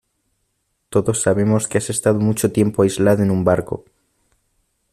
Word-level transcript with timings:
todos 0.93 1.21
sabemos 1.21 1.67
que 1.67 1.77
has 1.77 1.91
estado 1.91 2.19
mucho 2.27 2.51
tiempo 2.51 2.81
aislado 2.81 3.21
en 3.21 3.29
un 3.29 3.41
barco. 3.49 3.85